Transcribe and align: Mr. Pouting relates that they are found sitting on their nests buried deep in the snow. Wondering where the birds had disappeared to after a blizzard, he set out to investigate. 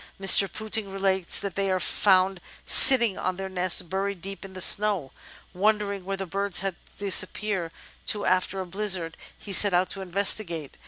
Mr. 0.19 0.51
Pouting 0.51 0.89
relates 0.91 1.37
that 1.39 1.53
they 1.53 1.69
are 1.69 1.79
found 1.79 2.41
sitting 2.65 3.19
on 3.19 3.35
their 3.35 3.47
nests 3.49 3.83
buried 3.83 4.19
deep 4.19 4.43
in 4.43 4.53
the 4.53 4.59
snow. 4.59 5.11
Wondering 5.53 6.05
where 6.05 6.17
the 6.17 6.25
birds 6.25 6.61
had 6.61 6.73
disappeared 6.97 7.71
to 8.07 8.25
after 8.25 8.59
a 8.59 8.65
blizzard, 8.65 9.15
he 9.37 9.53
set 9.53 9.75
out 9.75 9.91
to 9.91 10.01
investigate. 10.01 10.75